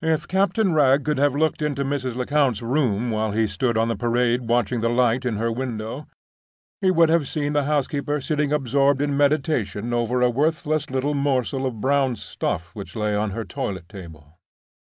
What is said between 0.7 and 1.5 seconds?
Wragge could have